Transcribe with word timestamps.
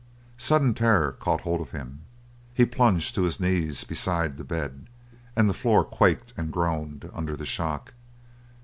Sudden 0.39 0.73
terror 0.73 1.11
caught 1.11 1.41
hold 1.41 1.61
of 1.61 1.69
him. 1.69 2.01
He 2.55 2.65
plunged 2.65 3.13
to 3.13 3.21
his 3.21 3.39
knees 3.39 3.83
beside 3.83 4.37
the 4.37 4.43
bed, 4.43 4.87
and 5.35 5.47
the 5.47 5.53
floor 5.53 5.83
quaked 5.85 6.33
and 6.35 6.51
groaned 6.51 7.07
under 7.13 7.35
the 7.35 7.45
shock. 7.45 7.93